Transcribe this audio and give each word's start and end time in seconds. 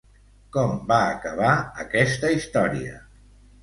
Com 0.57 0.73
va 0.93 0.97
acabar 1.11 1.53
aquesta 1.87 2.35
història? 2.43 3.01